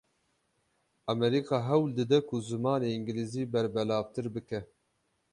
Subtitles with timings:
[1.11, 4.61] Amerîka hewl dide ku zimanê îngilîzî berbelavtir bike.